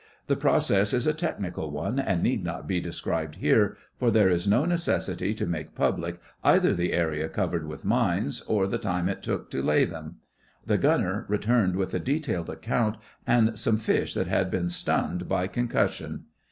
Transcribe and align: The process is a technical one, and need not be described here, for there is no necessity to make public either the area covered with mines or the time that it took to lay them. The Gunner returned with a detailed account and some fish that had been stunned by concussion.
The 0.25 0.35
process 0.35 0.93
is 0.93 1.05
a 1.05 1.13
technical 1.13 1.69
one, 1.69 1.99
and 1.99 2.23
need 2.23 2.43
not 2.43 2.65
be 2.67 2.79
described 2.79 3.35
here, 3.35 3.77
for 3.99 4.09
there 4.09 4.31
is 4.31 4.47
no 4.47 4.65
necessity 4.65 5.35
to 5.35 5.45
make 5.45 5.75
public 5.75 6.19
either 6.43 6.73
the 6.73 6.91
area 6.91 7.29
covered 7.29 7.67
with 7.67 7.85
mines 7.85 8.41
or 8.47 8.65
the 8.65 8.79
time 8.79 9.05
that 9.05 9.17
it 9.17 9.21
took 9.21 9.51
to 9.51 9.61
lay 9.61 9.85
them. 9.85 10.15
The 10.65 10.79
Gunner 10.79 11.25
returned 11.27 11.75
with 11.75 11.93
a 11.93 11.99
detailed 11.99 12.49
account 12.49 12.97
and 13.27 13.55
some 13.59 13.77
fish 13.77 14.15
that 14.15 14.25
had 14.25 14.49
been 14.49 14.69
stunned 14.69 15.29
by 15.29 15.45
concussion. 15.45 16.23